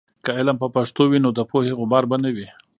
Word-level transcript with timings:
که 0.23 0.31
علم 0.39 0.57
په 0.63 0.67
پښتو 0.75 1.03
وي، 1.07 1.19
نو 1.25 1.29
د 1.37 1.39
پوهې 1.49 1.71
غبار 1.79 2.03
به 2.09 2.17
نه 2.23 2.29
وي. 2.35 2.47